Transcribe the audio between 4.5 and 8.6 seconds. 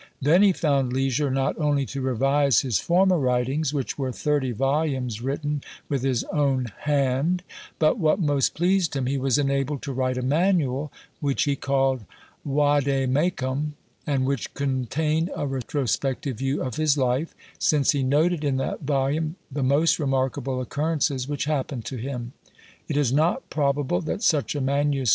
volumes written with his own hand, but, what most